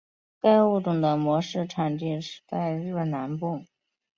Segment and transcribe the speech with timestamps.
[0.39, 2.17] 该物种的模式产地
[2.47, 3.65] 在日本南部。